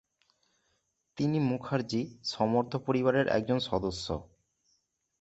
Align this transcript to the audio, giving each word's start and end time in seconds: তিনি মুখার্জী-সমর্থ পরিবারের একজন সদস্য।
তিনি 1.17 1.37
মুখার্জী-সমর্থ 1.39 2.75
পরিবারের 2.85 3.27
একজন 3.27 3.59
সদস্য। 3.59 4.07